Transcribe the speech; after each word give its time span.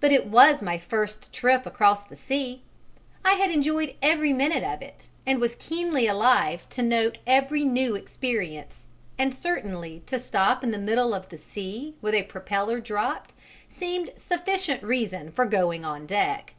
But 0.00 0.10
it 0.10 0.24
was 0.24 0.62
my 0.62 0.78
first 0.78 1.34
trip 1.34 1.66
across 1.66 2.02
the 2.04 2.16
sea; 2.16 2.62
I 3.22 3.34
had 3.34 3.50
enjoyed 3.50 3.94
every 4.00 4.32
minute 4.32 4.64
of 4.64 4.80
it 4.80 5.08
and 5.26 5.38
was 5.38 5.54
keenly 5.54 6.06
alive 6.06 6.66
to 6.70 6.80
note 6.80 7.18
every 7.26 7.62
new 7.62 7.94
experience; 7.94 8.88
and 9.18 9.34
certainly 9.34 10.02
to 10.06 10.18
stop 10.18 10.64
in 10.64 10.70
the 10.70 10.78
middle 10.78 11.12
of 11.12 11.28
the 11.28 11.36
sea 11.36 11.94
with 12.00 12.14
a 12.14 12.22
propeller 12.22 12.80
dropped 12.80 13.34
seemed 13.68 14.12
sufficient 14.16 14.82
reason 14.82 15.30
for 15.30 15.44
going 15.44 15.84
on 15.84 16.06
deck. 16.06 16.54